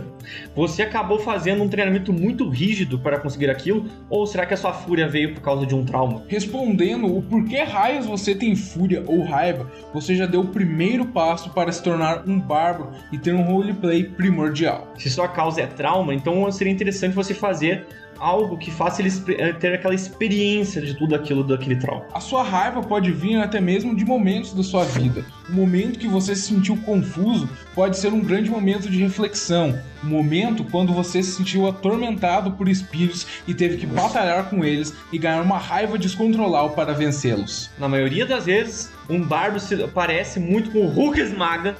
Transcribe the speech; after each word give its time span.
Você 0.54 0.82
acabou 0.82 1.18
fazendo 1.18 1.62
um 1.62 1.68
treinamento 1.68 2.12
muito 2.12 2.48
rígido 2.48 2.98
para 2.98 3.18
conseguir 3.18 3.50
aquilo? 3.50 3.86
Ou 4.08 4.26
será 4.26 4.46
que 4.46 4.54
a 4.54 4.56
sua 4.56 4.72
fúria 4.72 5.08
veio 5.08 5.34
por 5.34 5.40
causa 5.40 5.66
de 5.66 5.74
um 5.74 5.84
trauma? 5.84 6.22
Respondendo 6.28 7.06
o 7.06 7.22
porquê 7.22 7.62
raios 7.62 8.06
você 8.06 8.34
tem 8.34 8.54
fúria 8.54 9.02
ou 9.06 9.24
raiva, 9.24 9.70
você 9.92 10.14
já 10.14 10.26
deu 10.26 10.40
o 10.40 10.48
primeiro 10.48 11.06
passo 11.06 11.50
para 11.50 11.72
se 11.72 11.82
tornar 11.82 12.28
um 12.28 12.38
bárbaro 12.38 12.90
e 13.12 13.18
ter 13.18 13.34
um 13.34 13.42
roleplay 13.42 14.04
primordial. 14.04 14.92
Se 14.98 15.10
sua 15.10 15.28
causa 15.28 15.62
é 15.62 15.66
trauma, 15.66 16.14
então 16.14 16.50
seria 16.52 16.72
interessante 16.72 17.14
você 17.14 17.34
fazer 17.34 17.86
algo 18.20 18.58
que 18.58 18.70
faça 18.70 19.00
ele 19.00 19.10
eh, 19.38 19.52
ter 19.54 19.74
aquela 19.74 19.94
experiência 19.94 20.80
de 20.80 20.94
tudo 20.94 21.14
aquilo 21.14 21.42
daquele 21.42 21.76
trauma. 21.76 22.04
A 22.12 22.20
sua 22.20 22.42
raiva 22.42 22.82
pode 22.82 23.10
vir 23.10 23.36
até 23.36 23.60
mesmo 23.60 23.96
de 23.96 24.04
momentos 24.04 24.52
da 24.52 24.62
sua 24.62 24.84
vida. 24.84 25.24
O 25.48 25.52
momento 25.52 25.98
que 25.98 26.06
você 26.06 26.36
se 26.36 26.42
sentiu 26.42 26.76
confuso 26.76 27.48
pode 27.74 27.96
ser 27.96 28.12
um 28.12 28.20
grande 28.20 28.50
momento 28.50 28.88
de 28.90 28.98
reflexão. 28.98 29.76
Um 30.04 30.08
momento 30.08 30.64
quando 30.64 30.92
você 30.92 31.22
se 31.22 31.32
sentiu 31.32 31.66
atormentado 31.66 32.52
por 32.52 32.68
espíritos 32.68 33.26
e 33.48 33.54
teve 33.54 33.78
que 33.78 33.86
batalhar 33.86 34.48
com 34.50 34.64
eles 34.64 34.94
e 35.10 35.18
ganhar 35.18 35.42
uma 35.42 35.58
raiva 35.58 35.98
descontrolável 35.98 36.70
para 36.70 36.92
vencê-los. 36.92 37.70
Na 37.78 37.88
maioria 37.88 38.26
das 38.26 38.44
vezes, 38.46 38.90
um 39.08 39.22
bardo 39.22 39.58
se 39.58 39.76
parece 39.88 40.38
muito 40.38 40.70
com 40.70 40.80
o 40.80 40.88
Hulk 40.88 41.20
esmaga, 41.20 41.76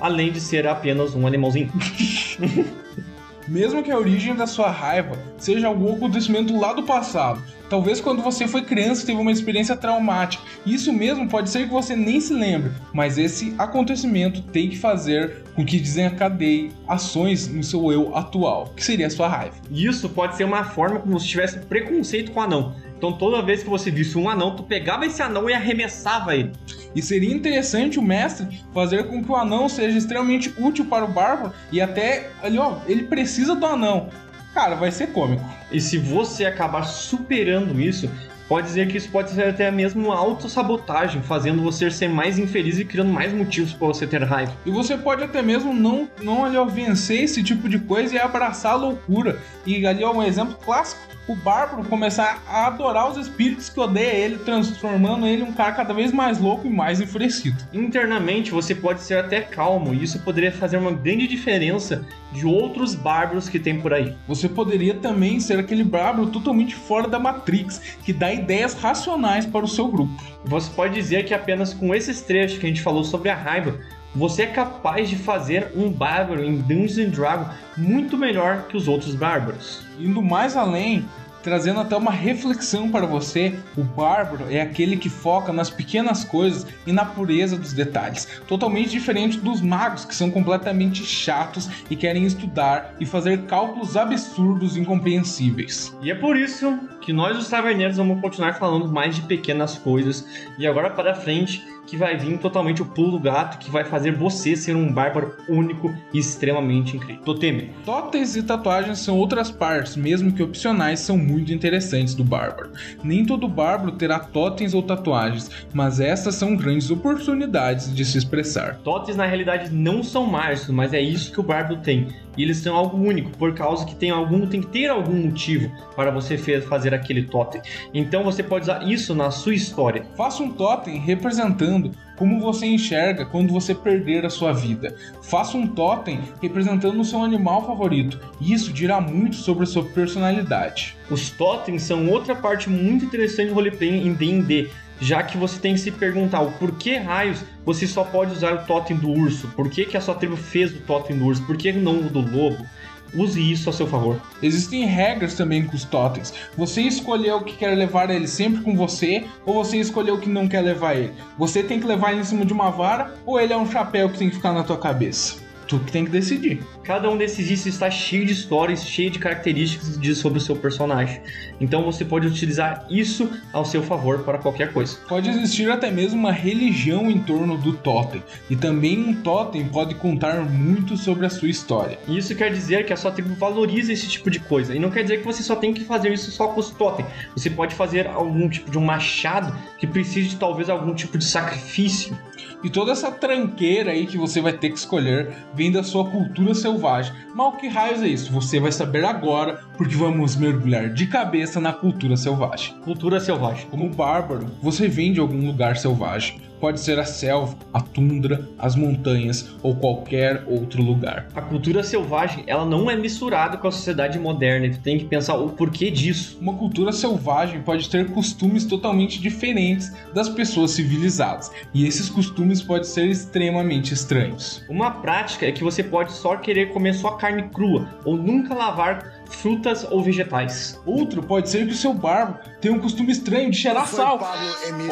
além 0.00 0.32
de 0.32 0.40
ser 0.40 0.66
apenas 0.66 1.14
um 1.14 1.26
animalzinho. 1.26 1.70
Mesmo 3.48 3.82
que 3.82 3.90
a 3.90 3.96
origem 3.96 4.34
da 4.34 4.46
sua 4.46 4.70
raiva 4.70 5.16
seja 5.38 5.68
algum 5.68 5.94
acontecimento 5.94 6.54
lá 6.54 6.74
do 6.74 6.82
passado, 6.82 7.42
talvez 7.70 7.98
quando 7.98 8.22
você 8.22 8.46
foi 8.46 8.60
criança 8.60 9.06
teve 9.06 9.18
uma 9.18 9.32
experiência 9.32 9.74
traumática. 9.74 10.44
Isso 10.66 10.92
mesmo 10.92 11.26
pode 11.26 11.48
ser 11.48 11.64
que 11.66 11.72
você 11.72 11.96
nem 11.96 12.20
se 12.20 12.34
lembre, 12.34 12.72
mas 12.92 13.16
esse 13.16 13.54
acontecimento 13.56 14.42
tem 14.42 14.68
que 14.68 14.76
fazer 14.76 15.44
com 15.54 15.64
que 15.64 15.80
desencadeie 15.80 16.72
ações 16.86 17.48
no 17.48 17.64
seu 17.64 17.90
eu 17.90 18.14
atual, 18.14 18.72
que 18.76 18.84
seria 18.84 19.06
a 19.06 19.10
sua 19.10 19.28
raiva. 19.28 19.56
Isso 19.70 20.10
pode 20.10 20.36
ser 20.36 20.44
uma 20.44 20.64
forma 20.64 21.00
como 21.00 21.18
se 21.18 21.26
tivesse 21.26 21.58
preconceito 21.60 22.32
com 22.32 22.40
o 22.40 22.42
anão. 22.42 22.76
Então 22.98 23.12
toda 23.12 23.40
vez 23.40 23.62
que 23.62 23.70
você 23.70 23.92
visse 23.92 24.18
um 24.18 24.28
anão, 24.28 24.56
tu 24.56 24.64
pegava 24.64 25.06
esse 25.06 25.22
anão 25.22 25.48
e 25.48 25.54
arremessava 25.54 26.34
ele. 26.34 26.50
E 26.96 27.00
seria 27.00 27.32
interessante 27.32 27.96
o 27.96 28.02
mestre 28.02 28.60
fazer 28.74 29.04
com 29.04 29.22
que 29.22 29.30
o 29.30 29.36
anão 29.36 29.68
seja 29.68 29.96
extremamente 29.96 30.52
útil 30.58 30.84
para 30.84 31.04
o 31.04 31.08
bárbaro 31.08 31.52
e 31.70 31.80
até 31.80 32.28
ali, 32.42 32.58
ó, 32.58 32.78
ele 32.88 33.04
precisa 33.04 33.54
do 33.54 33.64
anão. 33.64 34.08
Cara, 34.52 34.74
vai 34.74 34.90
ser 34.90 35.12
cômico. 35.12 35.44
E 35.70 35.80
se 35.80 35.96
você 35.96 36.44
acabar 36.44 36.82
superando 36.82 37.80
isso, 37.80 38.10
pode 38.48 38.66
dizer 38.66 38.88
que 38.88 38.96
isso 38.96 39.10
pode 39.10 39.30
ser 39.30 39.48
até 39.48 39.70
mesmo 39.70 40.06
uma 40.06 40.16
autossabotagem, 40.16 41.22
fazendo 41.22 41.62
você 41.62 41.90
ser 41.90 42.08
mais 42.08 42.38
infeliz 42.38 42.78
e 42.78 42.84
criando 42.84 43.12
mais 43.12 43.32
motivos 43.32 43.72
para 43.72 43.86
você 43.88 44.06
ter 44.06 44.22
raiva. 44.22 44.56
E 44.64 44.70
você 44.70 44.96
pode 44.96 45.22
até 45.22 45.42
mesmo 45.42 45.74
não, 45.74 46.08
não 46.22 46.44
ali, 46.44 46.56
ó, 46.56 46.64
vencer 46.64 47.22
esse 47.22 47.42
tipo 47.42 47.68
de 47.68 47.78
coisa 47.78 48.14
e 48.14 48.18
abraçar 48.18 48.72
a 48.72 48.76
loucura. 48.76 49.38
E 49.66 49.86
ali, 49.86 50.02
ó, 50.02 50.12
um 50.12 50.22
exemplo 50.22 50.56
clássico 50.64 51.08
o 51.28 51.36
Bárbaro 51.36 51.84
começar 51.84 52.42
a 52.48 52.66
adorar 52.66 53.10
os 53.10 53.18
espíritos 53.18 53.68
que 53.68 53.78
odeiam 53.78 54.16
ele, 54.16 54.38
transformando 54.38 55.26
ele 55.26 55.42
um 55.42 55.52
cara 55.52 55.72
cada 55.72 55.92
vez 55.92 56.10
mais 56.10 56.38
louco 56.38 56.66
e 56.66 56.70
mais 56.70 57.00
enfurecido. 57.02 57.62
Internamente 57.70 58.50
você 58.50 58.74
pode 58.74 59.02
ser 59.02 59.18
até 59.18 59.42
calmo, 59.42 59.92
e 59.92 60.02
isso 60.02 60.18
poderia 60.20 60.50
fazer 60.50 60.78
uma 60.78 60.90
grande 60.90 61.28
diferença 61.28 62.02
de 62.38 62.46
outros 62.46 62.94
bárbaros 62.94 63.48
que 63.48 63.58
tem 63.58 63.80
por 63.80 63.92
aí. 63.92 64.14
Você 64.28 64.48
poderia 64.48 64.94
também 64.94 65.40
ser 65.40 65.58
aquele 65.58 65.82
bárbaro 65.82 66.30
totalmente 66.30 66.74
fora 66.74 67.08
da 67.08 67.18
Matrix, 67.18 67.80
que 68.04 68.12
dá 68.12 68.32
ideias 68.32 68.74
racionais 68.74 69.44
para 69.44 69.64
o 69.64 69.68
seu 69.68 69.88
grupo. 69.88 70.12
Você 70.44 70.70
pode 70.70 70.94
dizer 70.94 71.24
que 71.24 71.34
apenas 71.34 71.74
com 71.74 71.94
esses 71.94 72.20
trechos 72.20 72.58
que 72.58 72.66
a 72.66 72.68
gente 72.68 72.82
falou 72.82 73.02
sobre 73.02 73.28
a 73.28 73.34
raiva, 73.34 73.80
você 74.14 74.42
é 74.42 74.46
capaz 74.46 75.08
de 75.08 75.16
fazer 75.16 75.72
um 75.76 75.90
bárbaro 75.90 76.42
em 76.44 76.58
Dungeons 76.58 77.10
Dragons 77.10 77.54
muito 77.76 78.16
melhor 78.16 78.66
que 78.68 78.76
os 78.76 78.88
outros 78.88 79.14
bárbaros. 79.14 79.82
Indo 79.98 80.22
mais 80.22 80.56
além, 80.56 81.04
trazendo 81.48 81.80
até 81.80 81.96
uma 81.96 82.10
reflexão 82.10 82.90
para 82.90 83.06
você, 83.06 83.58
o 83.74 83.82
bárbaro 83.82 84.44
é 84.50 84.60
aquele 84.60 84.98
que 84.98 85.08
foca 85.08 85.50
nas 85.50 85.70
pequenas 85.70 86.22
coisas 86.22 86.66
e 86.86 86.92
na 86.92 87.06
pureza 87.06 87.56
dos 87.56 87.72
detalhes, 87.72 88.28
totalmente 88.46 88.90
diferente 88.90 89.38
dos 89.38 89.62
magos 89.62 90.04
que 90.04 90.14
são 90.14 90.30
completamente 90.30 91.02
chatos 91.06 91.66
e 91.88 91.96
querem 91.96 92.26
estudar 92.26 92.94
e 93.00 93.06
fazer 93.06 93.44
cálculos 93.46 93.96
absurdos 93.96 94.76
e 94.76 94.80
incompreensíveis. 94.80 95.96
E 96.02 96.10
é 96.10 96.14
por 96.14 96.36
isso 96.36 96.78
que 97.08 97.12
nós 97.14 97.38
os 97.38 97.48
taverneiros 97.48 97.96
vamos 97.96 98.20
continuar 98.20 98.52
falando 98.58 98.86
mais 98.86 99.16
de 99.16 99.22
pequenas 99.22 99.78
coisas 99.78 100.28
e 100.58 100.66
agora 100.66 100.90
para 100.90 101.14
frente 101.14 101.64
que 101.88 101.96
vai 101.96 102.16
vir 102.16 102.38
totalmente 102.38 102.82
o 102.82 102.84
pulo 102.84 103.12
do 103.12 103.18
gato, 103.18 103.58
que 103.58 103.70
vai 103.70 103.82
fazer 103.82 104.12
você 104.12 104.54
ser 104.54 104.76
um 104.76 104.92
bárbaro 104.92 105.34
único 105.48 105.90
e 106.12 106.18
extremamente 106.18 106.96
incrível. 106.96 107.22
Toteme. 107.22 107.70
Totens 107.84 108.36
e 108.36 108.42
tatuagens 108.42 108.98
são 108.98 109.16
outras 109.16 109.50
partes, 109.50 109.96
mesmo 109.96 110.32
que 110.32 110.42
opcionais, 110.42 111.00
são 111.00 111.16
muito 111.16 111.50
interessantes 111.50 112.14
do 112.14 112.22
bárbaro. 112.22 112.72
Nem 113.02 113.24
todo 113.24 113.48
bárbaro 113.48 113.92
terá 113.92 114.18
totens 114.18 114.74
ou 114.74 114.82
tatuagens, 114.82 115.50
mas 115.72 115.98
essas 115.98 116.34
são 116.34 116.54
grandes 116.54 116.90
oportunidades 116.90 117.94
de 117.94 118.04
se 118.04 118.18
expressar. 118.18 118.76
Totens 118.84 119.16
na 119.16 119.24
realidade 119.24 119.72
não 119.72 120.02
são 120.02 120.26
mágicos, 120.26 120.68
mas 120.68 120.92
é 120.92 121.00
isso 121.00 121.32
que 121.32 121.40
o 121.40 121.42
bárbaro 121.42 121.78
tem. 121.78 122.08
E 122.36 122.42
eles 122.42 122.58
são 122.58 122.76
algo 122.76 122.96
único, 122.96 123.30
por 123.36 123.52
causa 123.52 123.84
que 123.84 123.96
tem 123.96 124.10
algum 124.10 124.46
tem 124.46 124.60
que 124.60 124.68
ter 124.68 124.88
algum 124.88 125.24
motivo 125.24 125.72
para 125.96 126.10
você 126.10 126.38
fazer 126.60 126.94
aquele 126.98 127.22
totem. 127.22 127.60
Então 127.92 128.22
você 128.22 128.42
pode 128.42 128.64
usar 128.64 128.82
isso 128.86 129.14
na 129.14 129.30
sua 129.30 129.54
história. 129.54 130.04
Faça 130.16 130.42
um 130.42 130.50
totem 130.50 130.98
representando 130.98 131.92
como 132.16 132.40
você 132.40 132.66
enxerga 132.66 133.24
quando 133.24 133.52
você 133.52 133.74
perder 133.74 134.26
a 134.26 134.30
sua 134.30 134.52
vida. 134.52 134.94
Faça 135.22 135.56
um 135.56 135.66
totem 135.66 136.20
representando 136.42 137.00
o 137.00 137.04
seu 137.04 137.22
animal 137.22 137.64
favorito. 137.64 138.18
Isso 138.40 138.72
dirá 138.72 139.00
muito 139.00 139.36
sobre 139.36 139.64
a 139.64 139.66
sua 139.66 139.84
personalidade. 139.84 140.96
Os 141.10 141.30
totens 141.30 141.82
são 141.82 142.08
outra 142.08 142.34
parte 142.34 142.68
muito 142.68 143.04
interessante 143.04 143.48
do 143.48 143.54
roleplay 143.54 144.06
em 144.06 144.12
D&D 144.12 144.68
já 145.00 145.22
que 145.22 145.38
você 145.38 145.58
tem 145.60 145.74
que 145.74 145.80
se 145.80 145.90
perguntar 145.90 146.40
o 146.40 146.52
porquê 146.52 146.96
raios 146.96 147.44
você 147.64 147.86
só 147.86 148.02
pode 148.02 148.32
usar 148.32 148.54
o 148.54 148.66
totem 148.66 148.96
do 148.96 149.10
urso, 149.10 149.48
por 149.48 149.70
que, 149.70 149.84
que 149.84 149.96
a 149.96 150.00
sua 150.00 150.14
tribo 150.14 150.36
fez 150.36 150.72
o 150.72 150.80
totem 150.80 151.16
do 151.16 151.24
urso, 151.24 151.44
por 151.46 151.56
que 151.56 151.72
não 151.72 152.00
o 152.00 152.10
do 152.10 152.20
lobo. 152.20 152.66
Use 153.14 153.40
isso 153.40 153.70
a 153.70 153.72
seu 153.72 153.86
favor. 153.86 154.20
Existem 154.42 154.84
regras 154.84 155.34
também 155.34 155.64
com 155.64 155.74
os 155.74 155.84
totens. 155.84 156.32
Você 156.56 156.82
escolheu 156.82 157.42
que 157.42 157.56
quer 157.56 157.74
levar 157.76 158.10
ele 158.10 158.28
sempre 158.28 158.62
com 158.62 158.76
você, 158.76 159.24
ou 159.46 159.54
você 159.54 159.78
escolheu 159.78 160.18
que 160.18 160.28
não 160.28 160.48
quer 160.48 160.60
levar 160.60 160.94
ele. 160.94 161.12
Você 161.38 161.62
tem 161.62 161.80
que 161.80 161.86
levar 161.86 162.12
ele 162.12 162.20
em 162.20 162.24
cima 162.24 162.44
de 162.44 162.52
uma 162.52 162.70
vara, 162.70 163.14
ou 163.24 163.40
ele 163.40 163.52
é 163.52 163.56
um 163.56 163.70
chapéu 163.70 164.08
que 164.10 164.18
tem 164.18 164.28
que 164.28 164.36
ficar 164.36 164.52
na 164.52 164.62
tua 164.62 164.78
cabeça. 164.78 165.47
Tu 165.68 165.78
que 165.80 165.92
tem 165.92 166.06
que 166.06 166.10
decidir. 166.10 166.62
Cada 166.82 167.10
um 167.10 167.16
desses 167.18 167.44
itens 167.50 167.66
está 167.66 167.90
cheio 167.90 168.24
de 168.24 168.32
histórias, 168.32 168.86
cheio 168.86 169.10
de 169.10 169.18
características 169.18 170.00
diz 170.00 170.16
sobre 170.16 170.38
o 170.38 170.40
seu 170.40 170.56
personagem. 170.56 171.20
Então 171.60 171.84
você 171.84 172.06
pode 172.06 172.26
utilizar 172.26 172.86
isso 172.88 173.30
ao 173.52 173.66
seu 173.66 173.82
favor 173.82 174.20
para 174.20 174.38
qualquer 174.38 174.72
coisa. 174.72 174.96
Pode 175.06 175.28
existir 175.28 175.70
até 175.70 175.90
mesmo 175.90 176.18
uma 176.18 176.32
religião 176.32 177.10
em 177.10 177.18
torno 177.18 177.58
do 177.58 177.74
totem, 177.74 178.22
e 178.48 178.56
também 178.56 178.98
um 178.98 179.22
totem 179.22 179.68
pode 179.68 179.94
contar 179.96 180.42
muito 180.42 180.96
sobre 180.96 181.26
a 181.26 181.30
sua 181.30 181.50
história. 181.50 181.98
Isso 182.08 182.34
quer 182.34 182.50
dizer 182.50 182.86
que 182.86 182.92
a 182.94 182.96
sua 182.96 183.10
tribo 183.10 183.34
valoriza 183.34 183.92
esse 183.92 184.08
tipo 184.08 184.30
de 184.30 184.40
coisa, 184.40 184.74
e 184.74 184.78
não 184.78 184.90
quer 184.90 185.02
dizer 185.02 185.18
que 185.18 185.26
você 185.26 185.42
só 185.42 185.54
tem 185.54 185.74
que 185.74 185.84
fazer 185.84 186.10
isso 186.10 186.30
só 186.30 186.48
com 186.48 186.60
os 186.60 186.70
totem. 186.70 187.04
Você 187.36 187.50
pode 187.50 187.74
fazer 187.74 188.06
algum 188.06 188.48
tipo 188.48 188.70
de 188.70 188.78
um 188.78 188.84
machado 188.84 189.54
que 189.76 189.86
precise 189.86 190.30
de 190.30 190.36
talvez 190.36 190.70
algum 190.70 190.94
tipo 190.94 191.18
de 191.18 191.26
sacrifício. 191.26 192.16
E 192.62 192.68
toda 192.68 192.92
essa 192.92 193.10
tranqueira 193.10 193.92
aí 193.92 194.06
que 194.06 194.18
você 194.18 194.40
vai 194.40 194.52
ter 194.52 194.70
que 194.70 194.78
escolher 194.78 195.32
vem 195.54 195.70
da 195.70 195.82
sua 195.82 196.04
cultura 196.10 196.54
selvagem. 196.54 197.12
Mas 197.34 197.46
o 197.46 197.56
que 197.56 197.68
raios 197.68 198.02
é 198.02 198.08
isso? 198.08 198.32
Você 198.32 198.58
vai 198.58 198.72
saber 198.72 199.04
agora, 199.04 199.60
porque 199.76 199.94
vamos 199.94 200.34
mergulhar 200.34 200.92
de 200.92 201.06
cabeça 201.06 201.60
na 201.60 201.72
cultura 201.72 202.16
selvagem. 202.16 202.74
Cultura 202.80 203.20
selvagem. 203.20 203.66
Como 203.70 203.88
bárbaro, 203.90 204.46
você 204.60 204.88
vem 204.88 205.12
de 205.12 205.20
algum 205.20 205.46
lugar 205.46 205.76
selvagem. 205.76 206.47
Pode 206.60 206.80
ser 206.80 206.98
a 206.98 207.04
selva, 207.04 207.56
a 207.72 207.80
tundra, 207.80 208.48
as 208.58 208.74
montanhas 208.74 209.54
ou 209.62 209.76
qualquer 209.76 210.44
outro 210.46 210.82
lugar. 210.82 211.28
A 211.34 211.40
cultura 211.40 211.82
selvagem, 211.82 212.44
ela 212.46 212.64
não 212.64 212.90
é 212.90 212.96
misturada 212.96 213.56
com 213.56 213.68
a 213.68 213.72
sociedade 213.72 214.18
moderna. 214.18 214.68
Tu 214.68 214.80
tem 214.80 214.98
que 214.98 215.04
pensar 215.04 215.34
o 215.34 215.50
porquê 215.50 215.90
disso. 215.90 216.38
Uma 216.40 216.54
cultura 216.54 216.92
selvagem 216.92 217.62
pode 217.62 217.88
ter 217.88 218.10
costumes 218.10 218.64
totalmente 218.64 219.20
diferentes 219.20 219.92
das 220.12 220.28
pessoas 220.28 220.72
civilizadas, 220.72 221.50
e 221.72 221.86
esses 221.86 222.08
costumes 222.08 222.62
podem 222.62 222.84
ser 222.84 223.06
extremamente 223.06 223.94
estranhos. 223.94 224.64
Uma 224.68 224.90
prática 224.90 225.46
é 225.46 225.52
que 225.52 225.64
você 225.64 225.82
pode 225.82 226.12
só 226.12 226.36
querer 226.36 226.72
comer 226.72 226.94
só 226.94 227.12
carne 227.12 227.44
crua 227.44 227.88
ou 228.04 228.16
nunca 228.16 228.54
lavar 228.54 229.17
frutas 229.28 229.86
ou 229.90 230.02
vegetais. 230.02 230.80
Outro 230.84 231.22
pode 231.22 231.48
ser 231.48 231.66
que 231.66 231.72
o 231.72 231.76
seu 231.76 231.94
barbo 231.94 232.38
tenha 232.60 232.74
um 232.74 232.78
costume 232.78 233.12
estranho 233.12 233.50
de 233.50 233.56
cheirar 233.56 233.86
sal. 233.86 234.20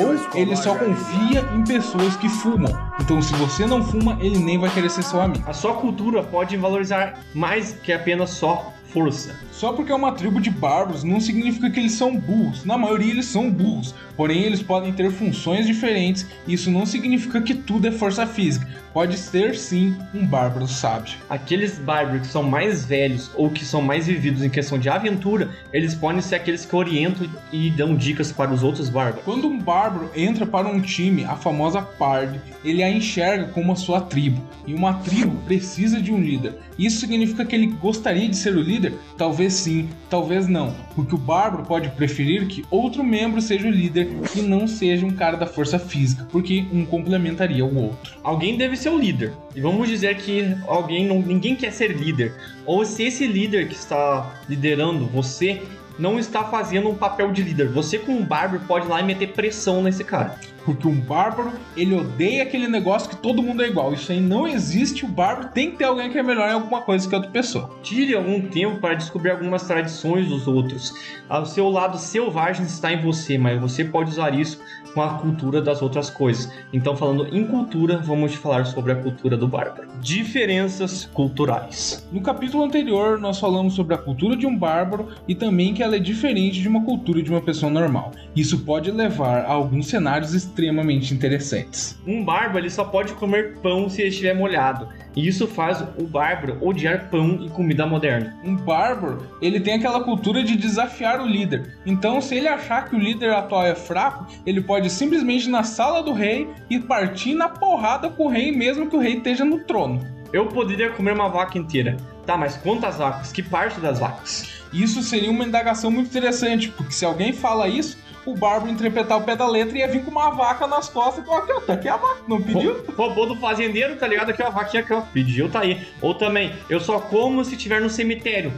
Ou 0.01 0.39
ele 0.41 0.57
só 0.57 0.75
confia 0.77 1.41
em 1.55 1.65
pessoas 1.65 2.17
que 2.17 2.29
fumam. 2.29 2.73
Então, 3.01 3.21
se 3.21 3.33
você 3.35 3.67
não 3.67 3.83
fuma, 3.83 4.19
ele 4.21 4.39
nem 4.39 4.59
vai 4.59 4.71
querer 4.71 4.91
ser 4.91 5.03
seu 5.03 5.21
amigo. 5.21 5.45
A 5.49 5.53
sua 5.53 5.75
cultura 5.75 6.23
pode 6.23 6.57
valorizar 6.57 7.21
mais 7.35 7.73
que 7.73 7.93
apenas 7.93 8.31
só 8.31 8.73
força. 8.97 9.37
Só 9.53 9.75
porque 9.75 9.93
é 9.93 9.95
uma 9.95 10.13
tribo 10.13 10.41
de 10.41 10.49
bárbaros 10.49 11.05
não 11.05 11.21
significa 11.21 11.69
que 11.69 11.79
eles 11.79 11.93
são 11.93 12.17
burros. 12.17 12.65
Na 12.65 12.79
maioria 12.79 13.13
eles 13.13 13.27
são 13.27 13.51
burros, 13.51 13.95
porém 14.17 14.43
eles 14.43 14.63
podem 14.63 14.91
ter 14.91 15.11
funções 15.11 15.67
diferentes. 15.67 16.27
E 16.47 16.55
isso 16.55 16.71
não 16.71 16.87
significa 16.87 17.43
que 17.43 17.55
tudo 17.55 17.89
é 17.89 17.93
força 17.93 18.27
física. 18.27 18.67
Pode 18.95 19.19
ser 19.19 19.55
sim 19.55 19.95
um 20.15 20.27
bárbaro 20.27 20.67
sábio. 20.67 21.17
Aqueles 21.29 21.79
bárbaros 21.79 22.23
que 22.23 22.33
são 22.33 22.43
mais 22.43 22.87
velhos 22.87 23.31
ou 23.35 23.51
que 23.51 23.63
são 23.63 23.83
mais 23.83 24.07
vividos 24.07 24.43
em 24.43 24.49
questão 24.49 24.79
de 24.79 24.89
aventura, 24.89 25.51
eles 25.71 25.95
podem 25.95 26.23
ser 26.23 26.37
aqueles 26.37 26.65
que 26.65 26.75
orientam 26.75 27.29
e 27.53 27.69
dão 27.69 27.95
dicas 27.95 28.33
para 28.33 28.55
os 28.55 28.63
outros 28.63 28.89
bárbaros. 28.89 29.23
Quando 29.23 29.47
um 29.47 29.59
bárbaro 29.59 30.11
entra 30.17 30.47
para 30.47 30.67
um 30.67 30.81
time, 30.81 31.25
a 31.25 31.37
famosa 31.37 31.83
Pard, 31.83 32.41
ele 32.65 32.83
a 32.83 32.91
enxerga 32.91 33.49
como 33.49 33.73
a 33.73 33.77
sua 33.77 34.01
tribo. 34.01 34.43
E 34.67 34.73
uma 34.73 34.95
tribo 34.95 35.37
precisa 35.45 36.01
de 36.01 36.11
um 36.11 36.19
líder. 36.19 36.55
Isso 36.79 37.01
significa 37.01 37.45
que 37.45 37.55
ele 37.55 37.67
gostaria 37.67 38.29
de 38.29 38.37
ser 38.37 38.57
o 38.57 38.63
líder? 38.87 38.99
Talvez 39.17 39.53
sim, 39.55 39.89
talvez 40.09 40.47
não. 40.47 40.75
Porque 40.95 41.15
o 41.15 41.19
bárbaro 41.19 41.65
pode 41.65 41.89
preferir 41.91 42.47
que 42.47 42.65
outro 42.71 43.03
membro 43.03 43.41
seja 43.41 43.67
o 43.67 43.71
líder 43.71 44.09
e 44.35 44.43
não 44.43 44.67
seja 44.67 45.07
um 45.07 45.11
cara 45.11 45.37
da 45.37 45.47
força 45.47 45.79
física, 45.79 46.27
porque 46.31 46.67
um 46.73 46.85
complementaria 46.85 47.65
o 47.65 47.77
outro. 47.77 48.17
Alguém 48.23 48.57
deve 48.57 48.77
ser 48.77 48.91
o 48.91 48.99
líder. 48.99 49.33
E 49.55 49.61
vamos 49.61 49.89
dizer 49.89 50.17
que 50.17 50.57
alguém 50.67 51.07
não, 51.07 51.21
ninguém 51.21 51.57
quer 51.57 51.73
ser 51.73 51.97
líder. 51.97 52.35
Ou 52.65 52.85
se 52.85 53.05
esse 53.05 53.27
líder 53.27 53.69
que 53.69 53.75
está 53.75 54.43
liderando 54.49 55.07
você 55.07 55.63
não 55.99 56.19
está 56.19 56.45
fazendo 56.45 56.91
um 56.91 56.95
papel 56.95 57.33
de 57.33 57.43
líder. 57.43 57.69
Você, 57.69 57.99
como 57.99 58.19
um 58.19 58.25
bárbaro, 58.25 58.63
pode 58.67 58.87
ir 58.87 58.89
lá 58.89 59.01
e 59.01 59.05
meter 59.05 59.33
pressão 59.33 59.83
nesse 59.83 60.05
cara. 60.05 60.39
Porque 60.67 60.87
um 60.89 61.01
bárbaro, 61.01 61.53
ele 61.77 61.95
odeia 61.95 62.43
aquele 62.43 62.67
negócio 62.67 63.09
que 63.09 63.17
todo 63.17 63.43
mundo 63.43 63.63
é 63.63 63.69
igual. 63.69 63.95
Isso 63.95 64.11
aí 64.11 64.21
não 64.21 64.47
existe, 64.49 65.05
o 65.05 65.09
bárbaro 65.09 65.51
tem 65.55 65.71
que 65.71 65.79
ter 65.79 65.85
alguém 65.85 66.11
que 66.11 66.19
é 66.19 66.23
melhor 66.23 66.51
em 66.51 66.55
alguma 66.55 66.83
coisa 66.83 67.09
que 67.09 67.15
a 67.15 67.19
outra 67.19 67.31
pessoa. 67.31 67.71
Tire 67.85 68.17
algum 68.17 68.43
tempo 68.49 68.81
para 68.81 68.95
descobrir 68.95 69.31
algumas 69.31 69.63
tradições 69.63 70.29
dos 70.29 70.49
outros. 70.49 70.93
O 71.31 71.45
seu 71.45 71.71
lado 71.71 71.97
selvagem 71.97 72.67
está 72.67 72.93
em 72.93 73.01
você, 73.01 73.39
mas 73.39 73.61
você 73.61 73.85
pode 73.85 74.11
usar 74.11 74.35
isso 74.35 74.61
com 74.97 75.03
a 75.03 75.19
cultura 75.19 75.61
das 75.61 75.83
outras 75.83 76.09
coisas. 76.09 76.51
Então, 76.73 76.97
falando 76.97 77.29
em 77.37 77.47
cultura, 77.47 77.99
vamos 77.99 78.35
falar 78.35 78.65
sobre 78.65 78.93
a 78.93 78.97
cultura 78.97 79.37
do 79.37 79.47
bárbaro. 79.47 79.87
Diferenças 80.01 81.05
culturais. 81.13 82.09
No 82.11 82.23
capítulo 82.23 82.65
anterior, 82.65 83.21
nós 83.21 83.39
falamos 83.39 83.75
sobre 83.75 83.95
a 83.95 83.99
cultura 83.99 84.35
de 84.35 84.47
um 84.47 84.57
bárbaro 84.57 85.09
e 85.29 85.35
também 85.35 85.75
que 85.75 85.83
ela 85.83 85.97
é 85.97 85.99
diferente 85.99 86.63
de 86.63 86.69
uma 86.69 86.83
cultura 86.83 87.23
de 87.23 87.31
uma 87.31 87.43
pessoa 87.43 87.71
normal. 87.71 88.13
Isso 88.35 88.61
pode 88.61 88.91
levar 88.91 89.45
a 89.45 89.53
alguns 89.53 89.87
cenários 89.87 90.35
extremamente 90.57 91.13
interessantes. 91.13 91.99
Um 92.07 92.25
bárbaro 92.25 92.61
ele 92.61 92.71
só 92.71 92.83
pode 92.83 93.13
comer 93.13 93.59
pão 93.59 93.91
se 93.91 94.01
ele 94.01 94.09
estiver 94.09 94.35
molhado. 94.35 94.89
E 95.15 95.29
isso 95.29 95.47
faz 95.47 95.83
o 95.99 96.05
bárbaro 96.05 96.59
odiar 96.67 97.11
pão 97.11 97.39
e 97.43 97.51
comida 97.51 97.87
moderna. 97.87 98.39
Um 98.43 98.57
bárbaro, 98.57 99.29
ele 99.43 99.61
tem 99.61 99.75
aquela 99.75 100.03
cultura 100.03 100.43
de 100.43 100.57
desafiar 100.57 101.21
o 101.21 101.27
líder. 101.27 101.77
Então, 101.85 102.21
se 102.21 102.35
ele 102.35 102.49
achar 102.49 102.89
que 102.89 102.97
o 102.97 102.99
líder 102.99 103.31
atual 103.31 103.67
é 103.67 103.75
fraco, 103.75 104.27
ele 104.47 104.63
pode 104.63 104.89
simplesmente 104.89 105.47
ir 105.47 105.51
na 105.51 105.63
sala 105.63 106.03
do 106.03 106.13
rei 106.13 106.49
e 106.71 106.79
partir 106.79 107.35
na 107.35 107.49
porrada 107.49 108.09
com 108.09 108.27
o 108.27 108.31
rei, 108.31 108.51
mesmo 108.51 108.89
que 108.89 108.97
o 108.97 109.01
rei 109.01 109.19
esteja 109.19 109.45
no 109.45 109.61
trono. 109.61 110.01
Eu 110.33 110.47
poderia 110.47 110.91
comer 110.91 111.13
uma 111.13 111.29
vaca 111.29 111.59
inteira. 111.59 111.97
Tá, 112.25 112.37
mas 112.37 112.57
quantas 112.57 112.97
vacas? 112.97 113.31
Que 113.31 113.43
parte 113.43 113.79
das 113.79 113.99
vacas? 113.99 114.57
Isso 114.73 115.03
seria 115.03 115.31
uma 115.31 115.45
indagação 115.45 115.91
muito 115.91 116.09
interessante, 116.09 116.69
porque 116.69 116.93
se 116.93 117.05
alguém 117.05 117.33
fala 117.33 117.69
isso, 117.69 117.97
o 118.27 118.35
Bárbaro 118.35 118.71
interpretar 118.71 119.19
o 119.19 119.23
pé 119.23 119.37
da 119.37 119.49
letra 119.49 119.77
e 119.77 119.81
ia 119.81 119.89
vir 119.89 120.05
com 120.05 120.11
uma 120.11 120.31
vaca 120.31 120.67
nas 120.67 120.89
costas 120.89 121.23
e 121.23 121.27
falar, 121.27 121.45
aqui, 121.45 121.53
ó, 121.53 121.61
tá 121.61 121.73
aqui 121.73 121.89
a 121.89 121.97
vaca, 121.97 122.23
não 122.27 122.43
pediu? 122.43 122.85
Roubou 122.97 123.27
do 123.27 123.37
fazendeiro, 123.37 123.97
tá 123.97 124.07
ligado? 124.07 124.31
Aqui, 124.31 124.43
ó, 124.43 124.49
a 124.49 124.51
vaquinha 124.51 124.83
aqui, 124.83 124.93
ó. 124.93 125.01
Pediu, 125.01 125.49
tá 125.49 125.61
aí. 125.61 125.87
Ou 126.03 126.15
também, 126.15 126.53
eu 126.69 126.81
só 126.81 126.99
como 126.99 127.45
se 127.45 127.57
tiver 127.57 127.81
no 127.81 127.89
cemitério. 127.89 128.53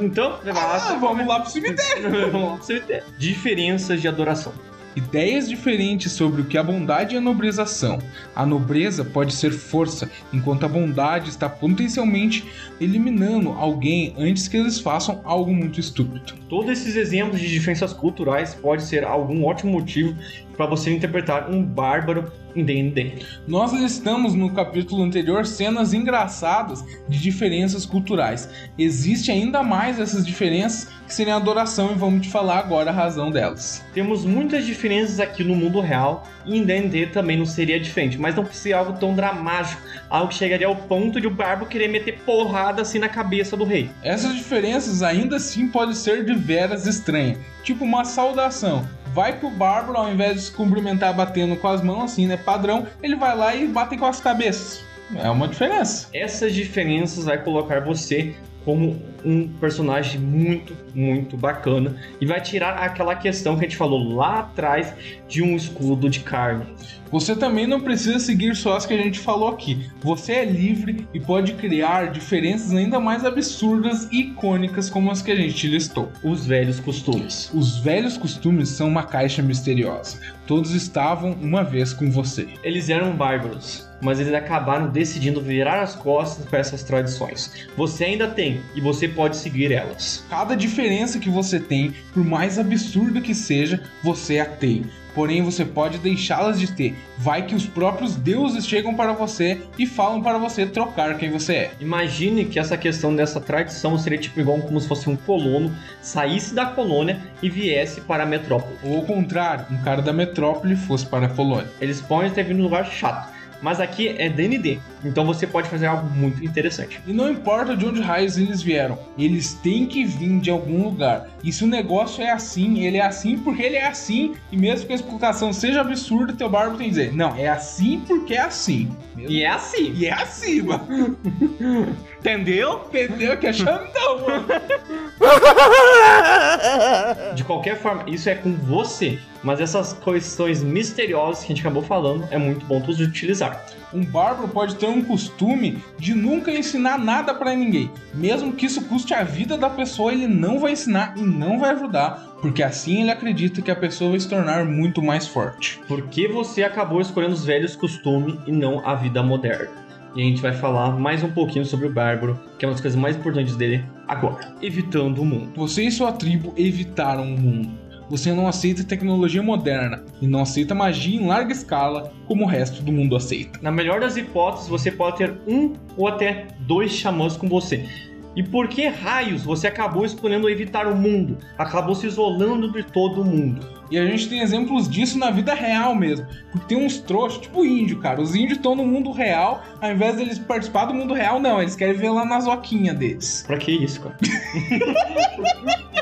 Então, 0.00 0.38
ah, 0.56 0.98
vamos 0.98 1.26
lá 1.26 1.40
pro 1.40 1.50
cemitério. 1.50 2.10
vamos 2.32 2.50
lá 2.50 2.56
pro 2.56 2.64
cemitério. 2.64 3.04
Diferenças 3.18 4.00
de 4.00 4.08
adoração 4.08 4.52
ideias 4.94 5.48
diferentes 5.48 6.12
sobre 6.12 6.42
o 6.42 6.44
que 6.44 6.58
a 6.58 6.62
bondade 6.62 7.14
e 7.14 7.18
a 7.18 7.20
nobreza 7.20 7.64
são. 7.66 7.98
A 8.34 8.44
nobreza 8.44 9.04
pode 9.04 9.34
ser 9.34 9.50
força, 9.50 10.10
enquanto 10.32 10.64
a 10.64 10.68
bondade 10.68 11.30
está 11.30 11.48
potencialmente 11.48 12.44
eliminando 12.80 13.50
alguém 13.50 14.14
antes 14.18 14.48
que 14.48 14.56
eles 14.56 14.78
façam 14.78 15.20
algo 15.24 15.54
muito 15.54 15.80
estúpido. 15.80 16.34
Todos 16.48 16.70
esses 16.70 16.96
exemplos 16.96 17.40
de 17.40 17.48
diferenças 17.48 17.92
culturais 17.92 18.54
pode 18.54 18.82
ser 18.82 19.04
algum 19.04 19.44
ótimo 19.44 19.72
motivo 19.72 20.14
para 20.56 20.66
você 20.66 20.92
interpretar 20.92 21.50
um 21.50 21.62
bárbaro 21.62 22.30
em 22.54 22.64
D&D. 22.64 23.14
Nós 23.46 23.72
listamos 23.72 24.34
no 24.34 24.50
capítulo 24.52 25.02
anterior 25.02 25.46
cenas 25.46 25.92
engraçadas 25.92 26.84
de 27.08 27.18
diferenças 27.18 27.86
culturais. 27.86 28.48
Existe 28.78 29.30
ainda 29.30 29.62
mais 29.62 29.98
essas 29.98 30.26
diferenças 30.26 30.88
que 31.06 31.14
seriam 31.14 31.36
adoração 31.36 31.92
e 31.92 31.94
vamos 31.94 32.26
te 32.26 32.32
falar 32.32 32.58
agora 32.58 32.90
a 32.90 32.94
razão 32.94 33.30
delas. 33.30 33.84
Temos 33.92 34.24
muitas 34.24 34.64
diferenças 34.64 35.20
aqui 35.20 35.42
no 35.42 35.54
mundo 35.54 35.80
real 35.80 36.26
e 36.44 36.56
em 36.56 36.64
D&D 36.64 37.06
também 37.06 37.36
não 37.36 37.46
seria 37.46 37.80
diferente, 37.80 38.18
mas 38.18 38.34
não 38.34 38.44
precisa 38.44 38.62
ser 38.62 38.72
algo 38.74 38.98
tão 38.98 39.14
dramático, 39.14 39.82
algo 40.08 40.28
que 40.28 40.34
chegaria 40.34 40.66
ao 40.66 40.76
ponto 40.76 41.20
de 41.20 41.26
o 41.26 41.30
barbo 41.30 41.66
querer 41.66 41.88
meter 41.88 42.18
porrada 42.20 42.82
assim 42.82 42.98
na 42.98 43.08
cabeça 43.08 43.56
do 43.56 43.64
rei. 43.64 43.90
Essas 44.02 44.34
diferenças 44.34 45.02
ainda 45.02 45.36
assim 45.36 45.68
podem 45.68 45.94
ser 45.94 46.24
de 46.24 46.34
veras 46.34 46.86
estranhas, 46.86 47.38
tipo 47.62 47.84
uma 47.84 48.04
saudação 48.04 48.86
vai 49.12 49.38
que 49.38 49.46
o 49.46 49.50
Bárbaro, 49.50 49.98
ao 49.98 50.10
invés 50.10 50.34
de 50.34 50.40
se 50.42 50.52
cumprimentar 50.52 51.14
batendo 51.14 51.56
com 51.56 51.68
as 51.68 51.82
mãos, 51.82 52.04
assim, 52.04 52.26
né? 52.26 52.36
Padrão, 52.36 52.86
ele 53.02 53.16
vai 53.16 53.36
lá 53.36 53.54
e 53.54 53.66
bate 53.66 53.96
com 53.96 54.06
as 54.06 54.20
cabeças. 54.20 54.82
É 55.16 55.28
uma 55.28 55.48
diferença. 55.48 56.08
Essas 56.12 56.54
diferenças 56.54 57.24
vai 57.24 57.42
colocar 57.42 57.80
você 57.80 58.34
como 58.64 59.00
um 59.24 59.48
personagem 59.48 60.20
muito, 60.20 60.76
muito 60.94 61.36
bacana 61.36 61.96
e 62.20 62.26
vai 62.26 62.40
tirar 62.40 62.78
aquela 62.78 63.14
questão 63.14 63.54
que 63.56 63.64
a 63.64 63.68
gente 63.68 63.76
falou 63.76 64.14
lá 64.14 64.40
atrás 64.40 64.94
de 65.28 65.42
um 65.42 65.56
escudo 65.56 66.08
de 66.08 66.20
carne. 66.20 66.66
Você 67.12 67.36
também 67.36 67.66
não 67.66 67.78
precisa 67.78 68.18
seguir 68.18 68.56
só 68.56 68.74
as 68.74 68.86
que 68.86 68.94
a 68.94 68.96
gente 68.96 69.18
falou 69.18 69.50
aqui. 69.50 69.86
Você 70.00 70.32
é 70.32 70.44
livre 70.46 71.06
e 71.12 71.20
pode 71.20 71.52
criar 71.52 72.10
diferenças 72.10 72.72
ainda 72.72 72.98
mais 72.98 73.22
absurdas 73.22 74.08
e 74.10 74.22
icônicas 74.22 74.88
como 74.88 75.10
as 75.10 75.20
que 75.20 75.30
a 75.30 75.36
gente 75.36 75.66
listou. 75.66 76.10
Os 76.24 76.46
velhos 76.46 76.80
costumes. 76.80 77.50
Os 77.52 77.76
velhos 77.78 78.16
costumes 78.16 78.70
são 78.70 78.88
uma 78.88 79.02
caixa 79.02 79.42
misteriosa. 79.42 80.18
Todos 80.46 80.72
estavam 80.72 81.32
uma 81.32 81.62
vez 81.62 81.92
com 81.92 82.10
você. 82.10 82.48
Eles 82.64 82.88
eram 82.88 83.14
bárbaros 83.14 83.92
mas 84.02 84.18
eles 84.18 84.34
acabaram 84.34 84.90
decidindo 84.90 85.40
virar 85.40 85.80
as 85.80 85.94
costas 85.94 86.44
para 86.44 86.58
essas 86.58 86.82
tradições. 86.82 87.68
Você 87.76 88.04
ainda 88.04 88.26
tem 88.26 88.60
e 88.74 88.80
você 88.80 89.06
pode 89.12 89.36
seguir 89.36 89.72
elas. 89.72 90.24
Cada 90.28 90.56
diferença 90.56 91.18
que 91.18 91.30
você 91.30 91.60
tem, 91.60 91.94
por 92.12 92.24
mais 92.24 92.58
absurda 92.58 93.20
que 93.20 93.34
seja, 93.34 93.82
você 94.02 94.40
a 94.40 94.46
tem. 94.46 94.86
Porém, 95.14 95.42
você 95.42 95.64
pode 95.64 95.98
deixá-las 95.98 96.58
de 96.58 96.72
ter. 96.72 96.96
Vai 97.18 97.44
que 97.44 97.54
os 97.54 97.66
próprios 97.66 98.16
deuses 98.16 98.66
chegam 98.66 98.94
para 98.94 99.12
você 99.12 99.60
e 99.78 99.86
falam 99.86 100.22
para 100.22 100.38
você 100.38 100.64
trocar 100.64 101.18
quem 101.18 101.30
você 101.30 101.54
é. 101.54 101.70
Imagine 101.80 102.46
que 102.46 102.58
essa 102.58 102.78
questão 102.78 103.14
dessa 103.14 103.40
tradição 103.40 103.98
seria 103.98 104.18
tipo 104.18 104.40
igual 104.40 104.58
como 104.58 104.80
se 104.80 104.88
fosse 104.88 105.10
um 105.10 105.16
colono 105.16 105.74
saísse 106.00 106.54
da 106.54 106.66
colônia 106.66 107.20
e 107.42 107.50
viesse 107.50 108.00
para 108.00 108.22
a 108.22 108.26
metrópole. 108.26 108.76
Ou 108.82 108.96
ao 108.96 109.02
contrário, 109.02 109.66
um 109.70 109.82
cara 109.82 110.00
da 110.00 110.12
metrópole 110.12 110.76
fosse 110.76 111.06
para 111.06 111.26
a 111.26 111.28
colônia. 111.28 111.70
Eles 111.80 112.00
podem 112.00 112.30
ter 112.30 112.44
vindo 112.44 112.58
num 112.58 112.64
lugar 112.64 112.86
chato 112.86 113.31
mas 113.62 113.80
aqui 113.80 114.08
é 114.08 114.28
DND. 114.28 114.80
Então 115.04 115.24
você 115.24 115.46
pode 115.46 115.68
fazer 115.68 115.86
algo 115.86 116.08
muito 116.10 116.44
interessante. 116.44 117.00
E 117.06 117.12
não 117.12 117.30
importa 117.30 117.76
de 117.76 117.86
onde 117.86 118.00
raios 118.00 118.36
eles 118.36 118.60
vieram, 118.60 118.98
eles 119.16 119.54
têm 119.54 119.86
que 119.86 120.04
vir 120.04 120.40
de 120.40 120.50
algum 120.50 120.84
lugar. 120.84 121.28
E 121.42 121.52
se 121.52 121.64
o 121.64 121.66
negócio 121.66 122.22
é 122.22 122.30
assim, 122.30 122.84
ele 122.84 122.98
é 122.98 123.06
assim 123.06 123.38
porque 123.38 123.62
ele 123.62 123.76
é 123.76 123.86
assim, 123.86 124.34
e 124.50 124.56
mesmo 124.56 124.86
que 124.86 124.92
a 124.92 124.96
explicação 124.96 125.52
seja 125.52 125.80
absurda, 125.80 126.32
teu 126.32 126.48
barbo 126.48 126.76
tem 126.76 126.88
que 126.88 126.90
dizer: 126.90 127.14
não, 127.14 127.36
é 127.36 127.48
assim 127.48 128.02
porque 128.06 128.34
é 128.34 128.40
assim. 128.40 128.90
Mesmo. 129.14 129.30
E 129.30 129.42
é 129.42 129.48
assim. 129.48 129.92
E 129.94 130.06
é 130.06 130.12
assim, 130.12 130.62
mano. 130.62 131.16
Entendeu? 132.22 132.86
Entendeu? 132.88 133.36
Que 133.36 133.48
é 133.48 133.52
chandão, 133.52 134.20
mano. 134.24 134.46
De 137.34 137.42
qualquer 137.42 137.76
forma, 137.76 138.04
isso 138.06 138.28
é 138.28 138.36
com 138.36 138.54
você. 138.54 139.18
Mas 139.42 139.60
essas 139.60 139.92
questões 139.92 140.62
misteriosas 140.62 141.40
que 141.40 141.46
a 141.46 141.56
gente 141.56 141.66
acabou 141.66 141.82
falando 141.82 142.24
é 142.30 142.38
muito 142.38 142.64
bom 142.64 142.80
tu 142.80 142.92
utilizar. 142.92 143.66
Um 143.92 144.04
bárbaro 144.04 144.46
pode 144.46 144.76
ter 144.76 144.86
um 144.86 145.02
costume 145.02 145.82
de 145.98 146.14
nunca 146.14 146.52
ensinar 146.52 146.96
nada 146.96 147.34
para 147.34 147.56
ninguém. 147.56 147.90
Mesmo 148.14 148.52
que 148.52 148.66
isso 148.66 148.84
custe 148.84 149.12
a 149.12 149.24
vida 149.24 149.58
da 149.58 149.68
pessoa, 149.68 150.12
ele 150.12 150.28
não 150.28 150.60
vai 150.60 150.72
ensinar 150.72 151.14
e 151.16 151.22
não 151.22 151.58
vai 151.58 151.70
ajudar, 151.70 152.36
porque 152.40 152.62
assim 152.62 153.02
ele 153.02 153.10
acredita 153.10 153.60
que 153.60 153.70
a 153.70 153.76
pessoa 153.76 154.10
vai 154.10 154.20
se 154.20 154.28
tornar 154.28 154.64
muito 154.64 155.02
mais 155.02 155.26
forte. 155.26 155.80
Porque 155.88 156.28
você 156.28 156.62
acabou 156.62 157.00
escolhendo 157.00 157.34
os 157.34 157.44
velhos 157.44 157.74
costumes 157.74 158.38
e 158.46 158.52
não 158.52 158.86
a 158.86 158.94
vida 158.94 159.22
moderna. 159.22 159.81
E 160.14 160.20
a 160.20 160.24
gente 160.24 160.42
vai 160.42 160.52
falar 160.52 160.90
mais 160.98 161.24
um 161.24 161.30
pouquinho 161.30 161.64
sobre 161.64 161.86
o 161.86 161.92
Bárbaro, 161.92 162.38
que 162.58 162.64
é 162.64 162.68
uma 162.68 162.74
das 162.74 162.82
coisas 162.82 163.00
mais 163.00 163.16
importantes 163.16 163.56
dele 163.56 163.82
agora. 164.06 164.54
Evitando 164.60 165.22
o 165.22 165.24
mundo. 165.24 165.52
Você 165.56 165.84
e 165.84 165.90
sua 165.90 166.12
tribo 166.12 166.52
evitaram 166.54 167.22
o 167.34 167.40
mundo. 167.40 167.70
Você 168.10 168.30
não 168.30 168.46
aceita 168.46 168.84
tecnologia 168.84 169.42
moderna 169.42 170.04
e 170.20 170.26
não 170.26 170.42
aceita 170.42 170.74
magia 170.74 171.18
em 171.18 171.26
larga 171.26 171.52
escala 171.52 172.12
como 172.26 172.44
o 172.44 172.46
resto 172.46 172.82
do 172.82 172.92
mundo 172.92 173.16
aceita. 173.16 173.58
Na 173.62 173.70
melhor 173.70 174.00
das 174.00 174.18
hipóteses, 174.18 174.68
você 174.68 174.90
pode 174.90 175.16
ter 175.16 175.34
um 175.46 175.72
ou 175.96 176.06
até 176.06 176.48
dois 176.60 176.92
xamãs 176.92 177.38
com 177.38 177.48
você. 177.48 177.88
E 178.36 178.42
por 178.42 178.68
que 178.68 178.86
raios 178.88 179.44
você 179.44 179.66
acabou 179.66 180.04
escolhendo 180.04 180.48
evitar 180.48 180.86
o 180.86 180.94
mundo? 180.94 181.38
Acabou 181.56 181.94
se 181.94 182.06
isolando 182.06 182.70
de 182.70 182.82
todo 182.82 183.24
mundo. 183.24 183.66
E 183.92 183.98
a 183.98 184.06
gente 184.06 184.26
tem 184.26 184.40
exemplos 184.40 184.88
disso 184.88 185.18
na 185.18 185.30
vida 185.30 185.52
real 185.52 185.94
mesmo. 185.94 186.26
Porque 186.50 186.66
tem 186.66 186.82
uns 186.82 186.96
trouxas, 186.98 187.42
tipo 187.42 187.62
índio, 187.62 187.98
cara. 187.98 188.22
Os 188.22 188.34
índios 188.34 188.56
estão 188.56 188.74
no 188.74 188.86
mundo 188.86 189.12
real, 189.12 189.62
ao 189.82 189.92
invés 189.92 190.16
deles 190.16 190.38
participar 190.38 190.86
do 190.86 190.94
mundo 190.94 191.12
real, 191.12 191.38
não. 191.38 191.60
Eles 191.60 191.76
querem 191.76 191.92
ver 191.92 192.08
lá 192.08 192.24
na 192.24 192.40
zoquinha 192.40 192.94
deles. 192.94 193.44
Pra 193.46 193.58
que 193.58 193.70
isso, 193.70 194.00
cara? 194.00 194.16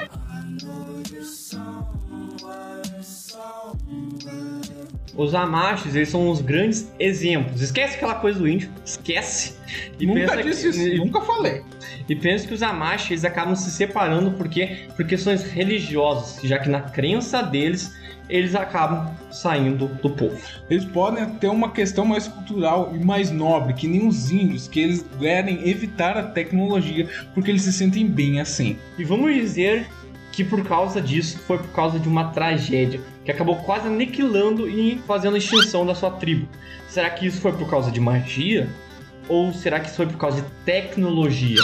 Os 5.17 5.35
Amashis, 5.35 5.95
eles 5.97 6.09
são 6.09 6.31
os 6.31 6.41
grandes 6.41 6.91
exemplos. 6.99 7.61
Esquece 7.61 7.97
aquela 7.97 8.15
coisa 8.15 8.39
do 8.39 8.49
índio, 8.49 8.71
esquece. 8.85 9.55
E 9.99 10.07
nunca 10.07 10.43
disse 10.43 10.63
que, 10.63 10.69
isso, 10.69 11.05
nunca 11.05 11.21
falei. 11.21 11.63
E 12.11 12.17
pensa 12.17 12.45
que 12.45 12.53
os 12.53 12.61
Amashis 12.61 13.11
eles 13.13 13.25
acabam 13.25 13.55
se 13.55 13.71
separando 13.71 14.33
porque 14.33 14.89
por 14.97 15.07
questões 15.07 15.45
religiosas, 15.45 16.43
já 16.43 16.59
que 16.59 16.69
na 16.69 16.81
crença 16.81 17.41
deles 17.41 17.97
eles 18.29 18.57
acabam 18.57 19.15
saindo 19.31 19.87
do 19.87 20.11
povo. 20.11 20.37
Eles 20.69 20.85
podem 20.85 21.25
ter 21.37 21.47
uma 21.47 21.71
questão 21.71 22.05
mais 22.05 22.27
cultural 22.27 22.93
e 22.97 23.05
mais 23.05 23.31
nobre, 23.31 23.75
que 23.75 23.87
nem 23.87 24.09
os 24.09 24.29
índios, 24.33 24.67
que 24.67 24.81
eles 24.81 25.07
querem 25.21 25.69
evitar 25.69 26.17
a 26.17 26.25
tecnologia 26.25 27.09
porque 27.33 27.49
eles 27.49 27.63
se 27.63 27.73
sentem 27.73 28.09
bem 28.09 28.41
assim. 28.41 28.77
E 28.99 29.05
vamos 29.05 29.33
dizer 29.33 29.87
que 30.33 30.43
por 30.43 30.67
causa 30.67 31.01
disso 31.01 31.39
foi 31.39 31.59
por 31.59 31.71
causa 31.71 32.01
de 32.01 32.09
uma 32.09 32.33
tragédia 32.33 33.01
que 33.25 33.31
acabou 33.31 33.55
quase 33.59 33.87
aniquilando 33.87 34.69
e 34.69 34.99
fazendo 35.07 35.37
a 35.37 35.39
extinção 35.39 35.87
da 35.87 35.95
sua 35.95 36.11
tribo. 36.11 36.49
Será 36.89 37.09
que 37.09 37.25
isso 37.25 37.41
foi 37.41 37.53
por 37.53 37.71
causa 37.71 37.89
de 37.89 38.01
magia? 38.01 38.69
Ou 39.29 39.53
será 39.53 39.79
que 39.79 39.87
isso 39.87 39.97
foi 39.97 40.07
por 40.07 40.19
causa 40.19 40.43
de 40.43 40.49
tecnologia? 40.65 41.61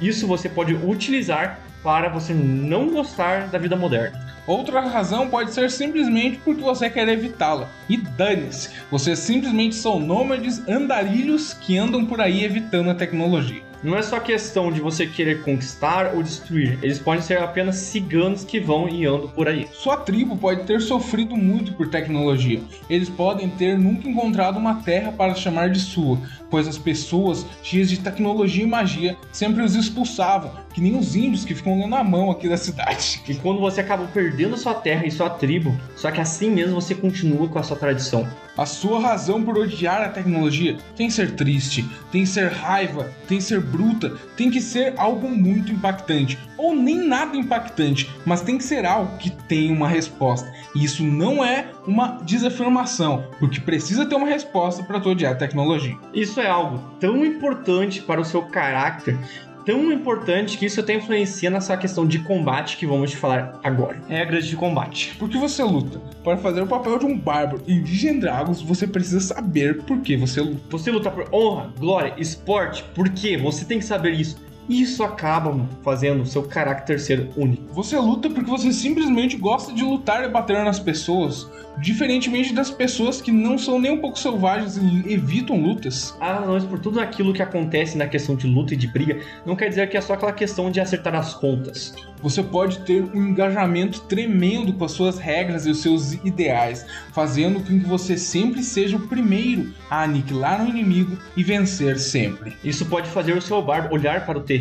Isso 0.00 0.26
você 0.26 0.48
pode 0.48 0.74
utilizar 0.74 1.60
para 1.82 2.08
você 2.08 2.34
não 2.34 2.90
gostar 2.90 3.48
da 3.48 3.58
vida 3.58 3.76
moderna. 3.76 4.26
Outra 4.46 4.80
razão 4.80 5.28
pode 5.28 5.52
ser 5.52 5.70
simplesmente 5.70 6.38
porque 6.44 6.62
você 6.62 6.88
quer 6.88 7.08
evitá-la. 7.08 7.68
E 7.88 7.96
dane-se, 7.96 8.70
vocês 8.90 9.18
simplesmente 9.18 9.74
são 9.74 9.98
nômades 9.98 10.66
andarilhos 10.68 11.52
que 11.52 11.76
andam 11.76 12.04
por 12.06 12.20
aí 12.20 12.44
evitando 12.44 12.90
a 12.90 12.94
tecnologia. 12.94 13.66
Não 13.82 13.96
é 13.96 14.02
só 14.02 14.18
questão 14.18 14.72
de 14.72 14.80
você 14.80 15.06
querer 15.06 15.42
conquistar 15.42 16.12
ou 16.14 16.22
destruir, 16.22 16.78
eles 16.82 16.98
podem 16.98 17.22
ser 17.22 17.38
apenas 17.38 17.76
ciganos 17.76 18.42
que 18.42 18.58
vão 18.58 18.88
e 18.88 19.04
andam 19.04 19.28
por 19.28 19.46
aí. 19.46 19.68
Sua 19.72 19.98
tribo 19.98 20.36
pode 20.36 20.64
ter 20.64 20.80
sofrido 20.80 21.36
muito 21.36 21.72
por 21.74 21.88
tecnologia. 21.88 22.60
Eles 22.88 23.08
podem 23.08 23.48
ter 23.50 23.78
nunca 23.78 24.08
encontrado 24.08 24.56
uma 24.56 24.76
terra 24.76 25.12
para 25.12 25.34
chamar 25.34 25.70
de 25.70 25.78
sua, 25.78 26.18
pois 26.50 26.68
as 26.68 26.78
pessoas 26.78 27.46
cheias 27.62 27.88
de 27.88 27.98
tecnologia 27.98 28.64
e 28.64 28.66
magia 28.66 29.16
sempre 29.32 29.62
os 29.62 29.74
expulsavam, 29.74 30.52
que 30.72 30.80
nem 30.80 30.96
os 30.96 31.16
índios 31.16 31.44
que 31.44 31.54
ficam 31.54 31.78
lendo 31.78 31.94
a 31.94 32.04
mão 32.04 32.30
aqui 32.30 32.48
da 32.48 32.56
cidade. 32.56 33.22
E 33.28 33.34
quando 33.34 33.60
você 33.60 33.80
acaba 33.80 34.06
perdendo 34.06 34.56
sua 34.56 34.74
terra 34.74 35.06
e 35.06 35.10
sua 35.10 35.30
tribo, 35.30 35.76
só 35.96 36.10
que 36.10 36.20
assim 36.20 36.50
mesmo 36.50 36.80
você 36.80 36.94
continua 36.94 37.48
com 37.48 37.58
a 37.58 37.62
sua 37.62 37.76
tradição. 37.76 38.26
A 38.56 38.64
sua 38.64 38.98
razão 38.98 39.42
por 39.42 39.58
odiar 39.58 40.00
a 40.00 40.08
tecnologia 40.08 40.78
tem 40.96 41.08
que 41.08 41.12
ser 41.12 41.32
triste, 41.32 41.86
tem 42.10 42.22
que 42.22 42.28
ser 42.28 42.50
raiva, 42.50 43.12
tem 43.28 43.36
que 43.36 43.44
ser 43.44 43.60
bruta, 43.60 44.16
tem 44.34 44.50
que 44.50 44.62
ser 44.62 44.94
algo 44.96 45.28
muito 45.28 45.72
impactante. 45.72 46.38
Ou 46.56 46.74
nem 46.74 46.96
nada 46.96 47.36
impactante, 47.36 48.10
mas 48.24 48.40
tem 48.40 48.56
que 48.56 48.64
ser 48.64 48.86
algo 48.86 49.18
que 49.18 49.30
tem 49.30 49.70
uma 49.70 49.86
resposta. 49.86 50.50
E 50.74 50.82
isso 50.84 51.04
não 51.04 51.44
é 51.44 51.70
uma 51.86 52.18
desafirmação, 52.22 53.24
porque 53.38 53.60
precisa 53.60 54.06
ter 54.06 54.14
uma 54.14 54.26
resposta 54.26 54.82
para 54.82 55.00
tu 55.00 55.10
odiar 55.10 55.32
a 55.32 55.36
tecnologia. 55.36 55.96
Isso 56.12 56.40
é 56.40 56.48
algo 56.48 56.78
tão 56.98 57.24
importante 57.24 58.02
para 58.02 58.20
o 58.20 58.24
seu 58.24 58.42
caráter 58.42 59.18
tão 59.66 59.92
importante 59.92 60.56
que 60.56 60.64
isso 60.64 60.78
até 60.78 60.94
influencia 60.94 61.50
na 61.50 61.60
sua 61.60 61.76
questão 61.76 62.06
de 62.06 62.20
combate 62.20 62.76
que 62.76 62.86
vamos 62.86 63.10
te 63.10 63.16
falar 63.16 63.58
agora. 63.64 64.00
Regras 64.08 64.46
de 64.46 64.54
combate. 64.54 65.16
Por 65.18 65.28
que 65.28 65.36
você 65.36 65.62
luta? 65.64 66.00
Para 66.22 66.36
fazer 66.36 66.60
o 66.60 66.66
papel 66.68 67.00
de 67.00 67.04
um 67.04 67.18
bárbaro 67.18 67.60
em 67.66 67.82
Vision 67.82 68.20
Dragons, 68.20 68.62
você 68.62 68.86
precisa 68.86 69.20
saber 69.20 69.82
por 69.82 69.98
que 70.00 70.16
você 70.16 70.40
luta. 70.40 70.60
Você 70.70 70.90
luta 70.90 71.10
por 71.10 71.28
honra, 71.34 71.72
glória, 71.76 72.14
esporte, 72.16 72.84
por 72.94 73.08
quê? 73.08 73.36
Você 73.36 73.64
tem 73.64 73.80
que 73.80 73.84
saber 73.84 74.12
isso. 74.12 74.45
Isso 74.68 75.04
acaba 75.04 75.66
fazendo 75.82 76.22
o 76.22 76.26
seu 76.26 76.42
caráter 76.42 76.98
ser 76.98 77.30
único. 77.36 77.72
Você 77.72 77.96
luta 77.96 78.28
porque 78.28 78.50
você 78.50 78.72
simplesmente 78.72 79.36
gosta 79.36 79.72
de 79.72 79.82
lutar 79.82 80.24
e 80.24 80.28
bater 80.28 80.64
nas 80.64 80.78
pessoas, 80.78 81.48
diferentemente 81.78 82.52
das 82.52 82.70
pessoas 82.70 83.20
que 83.20 83.30
não 83.30 83.58
são 83.58 83.78
nem 83.78 83.92
um 83.92 84.00
pouco 84.00 84.18
selvagens 84.18 84.76
e 84.76 85.12
evitam 85.12 85.60
lutas. 85.60 86.16
Ah, 86.20 86.44
mas 86.46 86.64
por 86.64 86.78
tudo 86.78 87.00
aquilo 87.00 87.32
que 87.32 87.42
acontece 87.42 87.96
na 87.96 88.06
questão 88.06 88.34
de 88.34 88.46
luta 88.46 88.74
e 88.74 88.76
de 88.76 88.86
briga, 88.86 89.20
não 89.44 89.54
quer 89.54 89.68
dizer 89.68 89.88
que 89.88 89.96
é 89.96 90.00
só 90.00 90.14
aquela 90.14 90.32
questão 90.32 90.70
de 90.70 90.80
acertar 90.80 91.14
as 91.14 91.34
contas. 91.34 91.94
Você 92.22 92.42
pode 92.42 92.80
ter 92.80 93.04
um 93.14 93.28
engajamento 93.28 94.00
tremendo 94.02 94.72
com 94.72 94.84
as 94.84 94.92
suas 94.92 95.18
regras 95.18 95.66
e 95.66 95.70
os 95.70 95.82
seus 95.82 96.14
ideais, 96.24 96.86
fazendo 97.12 97.60
com 97.60 97.78
que 97.78 97.86
você 97.86 98.16
sempre 98.16 98.62
seja 98.62 98.96
o 98.96 99.06
primeiro 99.06 99.72
a 99.90 100.02
aniquilar 100.02 100.62
um 100.62 100.68
inimigo 100.68 101.16
e 101.36 101.44
vencer 101.44 101.98
sempre. 101.98 102.54
Isso 102.64 102.86
pode 102.86 103.08
fazer 103.10 103.36
o 103.36 103.42
seu 103.42 103.60
bardo 103.62 103.94
olhar 103.94 104.24
para 104.24 104.38
o 104.38 104.42
terreno, 104.42 104.55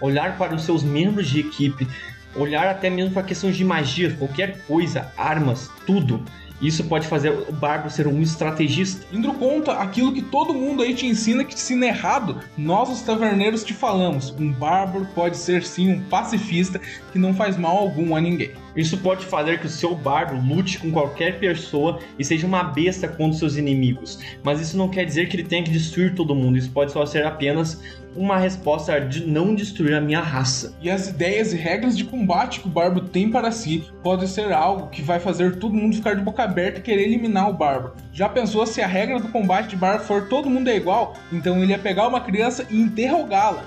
olhar 0.00 0.36
para 0.36 0.54
os 0.54 0.64
seus 0.64 0.82
membros 0.82 1.28
de 1.28 1.40
equipe, 1.40 1.86
olhar 2.34 2.66
até 2.66 2.90
mesmo 2.90 3.14
para 3.14 3.22
questões 3.22 3.56
de 3.56 3.64
magia, 3.64 4.14
qualquer 4.18 4.58
coisa, 4.66 5.12
armas, 5.16 5.70
tudo. 5.86 6.22
Isso 6.62 6.84
pode 6.84 7.08
fazer 7.08 7.30
o 7.30 7.52
Bárbaro 7.52 7.90
ser 7.90 8.06
um 8.06 8.22
estrategista. 8.22 9.04
Indo 9.12 9.32
conta 9.34 9.72
aquilo 9.72 10.12
que 10.12 10.22
todo 10.22 10.54
mundo 10.54 10.80
aí 10.80 10.94
te 10.94 11.06
ensina 11.06 11.42
que 11.42 11.56
te 11.56 11.60
ensina 11.60 11.86
errado, 11.86 12.38
nós 12.56 12.88
os 12.88 13.02
taverneiros 13.02 13.64
te 13.64 13.74
falamos. 13.74 14.30
Um 14.38 14.52
Bárbaro 14.52 15.04
pode 15.12 15.36
ser 15.36 15.64
sim 15.64 15.90
um 15.90 16.00
pacifista 16.02 16.80
que 17.12 17.18
não 17.18 17.34
faz 17.34 17.56
mal 17.56 17.76
algum 17.76 18.14
a 18.14 18.20
ninguém. 18.20 18.52
Isso 18.76 18.96
pode 18.98 19.26
fazer 19.26 19.58
que 19.58 19.66
o 19.66 19.68
seu 19.68 19.94
bardo 19.96 20.40
lute 20.40 20.78
com 20.78 20.92
qualquer 20.92 21.40
pessoa 21.40 21.98
e 22.16 22.24
seja 22.24 22.46
uma 22.46 22.62
besta 22.62 23.08
contra 23.08 23.38
seus 23.38 23.56
inimigos. 23.56 24.20
Mas 24.44 24.60
isso 24.60 24.78
não 24.78 24.88
quer 24.88 25.04
dizer 25.04 25.28
que 25.28 25.36
ele 25.36 25.44
tenha 25.44 25.64
que 25.64 25.70
destruir 25.70 26.14
todo 26.14 26.32
mundo. 26.32 26.56
Isso 26.56 26.70
pode 26.70 26.92
só 26.92 27.04
ser 27.04 27.26
apenas 27.26 27.82
uma 28.16 28.38
resposta 28.38 29.00
de 29.00 29.26
não 29.26 29.54
destruir 29.54 29.94
a 29.94 30.00
minha 30.00 30.20
raça. 30.20 30.74
E 30.80 30.90
as 30.90 31.08
ideias 31.08 31.52
e 31.52 31.56
regras 31.56 31.96
de 31.96 32.04
combate 32.04 32.60
que 32.60 32.66
o 32.66 32.70
Barbo 32.70 33.00
tem 33.00 33.30
para 33.30 33.50
si 33.50 33.84
podem 34.02 34.26
ser 34.26 34.52
algo 34.52 34.88
que 34.88 35.02
vai 35.02 35.18
fazer 35.18 35.56
todo 35.56 35.74
mundo 35.74 35.96
ficar 35.96 36.14
de 36.14 36.22
boca 36.22 36.42
aberta 36.42 36.78
e 36.78 36.82
querer 36.82 37.04
eliminar 37.04 37.48
o 37.48 37.54
Barbo. 37.54 37.92
Já 38.12 38.28
pensou 38.28 38.66
se 38.66 38.80
a 38.80 38.86
regra 38.86 39.18
do 39.18 39.28
combate 39.28 39.70
de 39.70 39.76
Barbo 39.76 40.04
for 40.04 40.28
todo 40.28 40.50
mundo 40.50 40.68
é 40.68 40.76
igual? 40.76 41.14
Então 41.32 41.62
ele 41.62 41.72
ia 41.72 41.78
pegar 41.78 42.08
uma 42.08 42.20
criança 42.20 42.66
e 42.70 42.80
interrogá-la. 42.80 43.64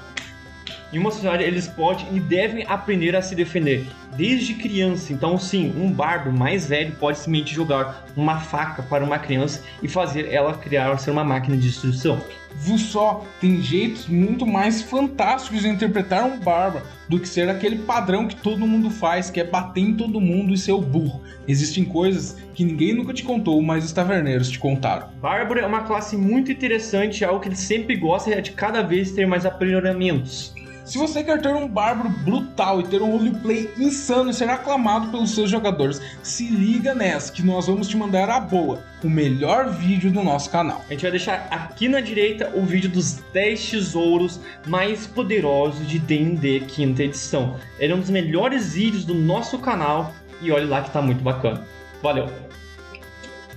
Em 0.94 0.98
uma 0.98 1.12
sociedade, 1.12 1.44
eles 1.44 1.68
podem 1.68 2.06
e 2.16 2.20
devem 2.20 2.66
aprender 2.68 3.16
a 3.16 3.22
se 3.22 3.36
defender 3.36 3.86
desde 4.16 4.54
criança. 4.54 5.12
Então, 5.12 5.38
sim, 5.38 5.74
um 5.78 5.92
bardo 5.92 6.32
mais 6.32 6.68
velho 6.68 6.96
pode 6.96 7.18
simplesmente 7.18 7.54
jogar 7.54 8.06
uma 8.16 8.40
faca 8.40 8.82
para 8.84 9.04
uma 9.04 9.20
criança 9.20 9.62
e 9.82 9.88
fazer 9.88 10.32
ela 10.32 10.54
criar 10.54 10.98
ser 10.98 11.12
uma 11.12 11.24
máquina 11.24 11.58
de 11.58 11.68
destruição. 11.68 12.22
Viu 12.58 12.78
só? 12.78 13.26
Tem 13.42 13.62
jeitos 13.62 14.08
muito 14.08 14.46
mais 14.48 14.82
fantásticos 14.82 15.62
de 15.62 15.68
interpretar 15.68 16.24
um 16.24 16.40
bárbaro 16.40 16.86
do 17.10 17.20
que 17.20 17.28
ser 17.28 17.50
aquele 17.50 17.80
padrão 17.80 18.28
que 18.28 18.36
todo 18.36 18.66
mundo 18.66 18.90
faz, 18.90 19.30
que 19.30 19.42
é 19.42 19.44
bater 19.44 19.82
em 19.82 19.94
todo 19.94 20.22
mundo 20.22 20.54
e 20.54 20.58
ser 20.58 20.72
o 20.72 20.82
burro. 20.82 21.22
Existem 21.48 21.84
coisas 21.84 22.38
que 22.54 22.64
ninguém 22.64 22.94
nunca 22.94 23.14
te 23.14 23.24
contou, 23.24 23.62
mas 23.62 23.84
os 23.84 23.92
taverneiros 23.92 24.50
te 24.50 24.58
contaram. 24.58 25.10
Bárbaro 25.22 25.60
é 25.60 25.66
uma 25.66 25.84
classe 25.84 26.16
muito 26.16 26.50
interessante, 26.50 27.26
algo 27.26 27.42
que 27.42 27.50
ele 27.50 27.58
sempre 27.58 27.98
gosta 27.98 28.32
é 28.32 28.40
de 28.40 28.52
cada 28.52 28.82
vez 28.82 29.12
ter 29.12 29.28
mais 29.28 29.46
aprimoramentos. 29.46 30.55
Se 30.86 31.00
você 31.00 31.24
quer 31.24 31.42
ter 31.42 31.54
um 31.54 31.68
bárbaro 31.68 32.10
brutal 32.10 32.80
e 32.80 32.84
ter 32.84 33.02
um 33.02 33.10
roleplay 33.10 33.72
insano 33.76 34.30
e 34.30 34.34
ser 34.34 34.48
aclamado 34.48 35.10
pelos 35.10 35.34
seus 35.34 35.50
jogadores, 35.50 36.00
se 36.22 36.48
liga 36.48 36.94
nessa 36.94 37.34
que 37.34 37.42
nós 37.42 37.66
vamos 37.66 37.88
te 37.88 37.98
mandar 37.98 38.30
a 38.30 38.40
boa, 38.40 38.84
o 39.04 39.10
melhor 39.10 39.72
vídeo 39.72 40.12
do 40.12 40.24
nosso 40.24 40.48
canal. 40.52 40.86
A 40.88 40.94
gente 40.94 41.02
vai 41.02 41.10
deixar 41.10 41.48
aqui 41.50 41.90
na 41.90 42.02
direita 42.02 42.52
o 42.54 42.62
vídeo 42.64 42.88
dos 42.88 43.14
10 43.34 43.72
tesouros 43.72 44.40
mais 44.68 45.08
poderosos 45.08 45.88
de 45.88 45.98
D&D 45.98 46.60
quinta 46.68 47.04
edição. 47.04 47.60
Ele 47.80 47.92
é 47.92 47.96
um 47.96 48.00
dos 48.00 48.12
melhores 48.12 48.74
vídeos 48.74 49.04
do 49.04 49.16
nosso 49.16 49.58
canal 49.58 50.14
e 50.40 50.52
olha 50.52 50.68
lá 50.68 50.84
que 50.84 50.92
tá 50.92 51.02
muito 51.02 51.24
bacana. 51.24 51.66
Valeu! 52.04 52.30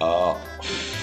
Uh... 0.01 0.98